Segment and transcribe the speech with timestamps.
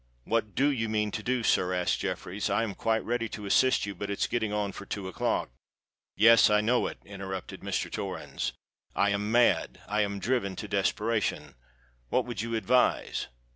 [0.23, 2.49] "What do you mean to do, sir?" asked Jeffreys.
[2.49, 5.51] "I am quite ready to assist you; but it's getting on for two o'clock——"
[6.15, 7.91] "Yes, I know it," interrupted Mr.
[7.91, 8.53] Torrens.
[8.95, 11.53] "I am mad—I am driven to desperation!
[12.09, 13.27] What would you advise?